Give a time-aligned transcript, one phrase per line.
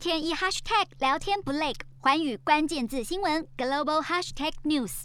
[0.00, 5.02] 天一 hashtag 聊天不累，寰宇关键字新闻 global hashtag news。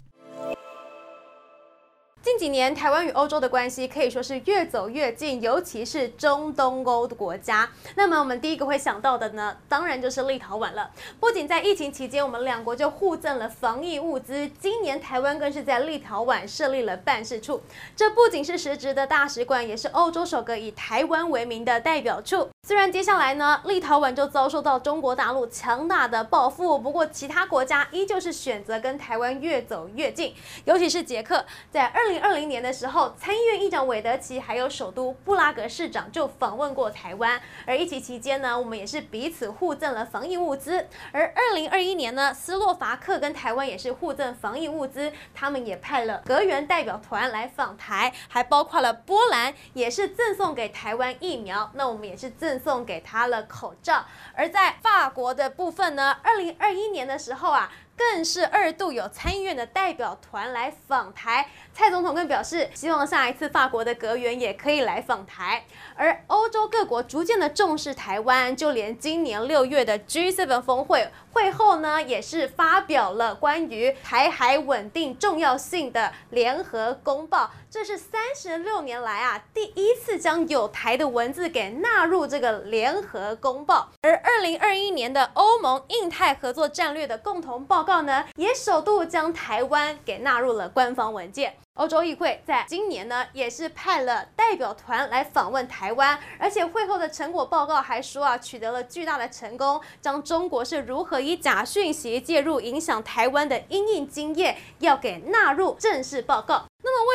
[2.22, 7.68] 近几年，台湾与欧洲的关系可以说是越走越近，尤其是中东欧的国家。
[7.94, 10.90] 那么，我们第一个会想到的呢，当然就是立陶宛了。
[11.20, 14.48] 不仅在疫情期间，我们两国就互赠了防疫物资。
[14.58, 17.62] 今年，台湾更是在立陶宛设立了办事处。
[17.94, 22.48] 这不仅是实质的大使馆，也是欧洲首个以台湾为名的代表处。
[22.66, 30.34] 虽然接下来呢，立陶宛就遭受到中国大陆强大的报复，不过其他国家依旧是选择跟台湾越走越近。
[30.64, 32.16] 尤其是捷克，在二零。
[32.26, 40.88] 二零年的时候，参议院议长韦德奇还有首都布拉格市长就访问过台湾，而疫情期间呢，我们也是彼此互赠了防疫物资。
[41.12, 54.04] 而二零二一年呢，斯洛伐克跟台湾也是互赠防疫物资，他们也派了阁员代表团来访台，还包括了波兰，也是赠送给台湾疫苗，那我们也是赠送给他了口罩。
[54.34, 57.70] 而在法国的部分呢，二零二一年的时候啊。
[57.96, 65.64] 更是二度有参议院的代表团来访台，蔡总统更表示，希望下一次法国的阁员也可以来访台。
[65.96, 77.50] 而欧洲各国逐渐的重视台湾，就连今年六月的 G7 峰会会后呢，也是发表了关于台海稳定重要性的联合公报。
[77.70, 83.90] 这是三十六年来啊，第一次将有台的文字给纳入这个联合公报。
[84.02, 91.54] 而二零二一年的欧盟印太合作战略的共同报告呢，也首度将台湾给纳入了官方文件。
[91.74, 106.64] 欧洲议会在今年呢，也是派了代表团来访问台湾，而且会后的成果报告还说啊，取得了巨大的成功，将中国是如何以假讯息介入影响台湾的因应经验，要给纳入正式报告。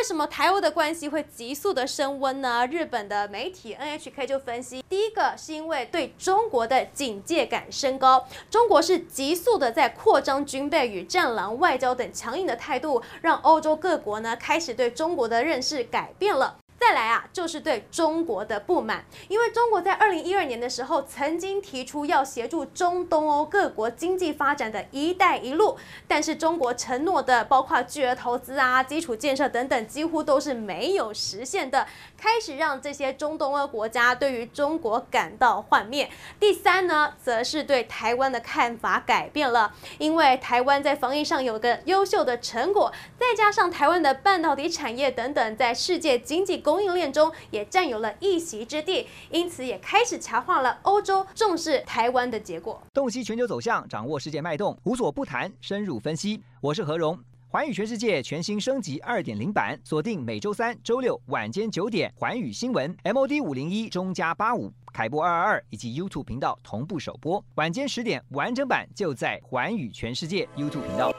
[0.02, 2.66] 为什么台欧的关系会急速的升温呢？
[2.72, 16.58] 日本的媒体 NHK 就分析，第一个是因为对中国的警戒感升高，中国是急速的在扩张军备与战狼外交等强硬的态度，让欧洲各国呢开始对中国的认识改变了。
[16.82, 25.78] 再来啊，就是对中国的不满，因为中国在二零一二年的时候曾经提出要协助中东欧各国经济发展的一带一路，
[26.08, 31.86] 但是中国承诺的包括巨额投资啊、基础建设等等，几乎都是没有实现的，
[32.18, 36.10] 开始让这些中东欧国家对于中国感到幻灭。
[36.40, 52.82] 第三呢，则是对台湾的看法改变了，因为台湾在防疫上有个优秀的成果，再加上台湾的半导体产业等等，在世界经济供应链中也占有了一席之地，因此也开始强化了欧洲重视台湾的结果。
[52.94, 56.42] 洞悉全球走向，掌握世界脉动，无所不谈，深入分析。
[56.62, 71.12] 我是何荣，寰宇全世界全新升级二点零版，锁定每周三、周六晚间九点，寰宇新闻 MOD 五零一中加八五凯播二二二以及 YouTube 频道同步首播，晚间十点完整版就在寰宇全世界 YouTube 频道。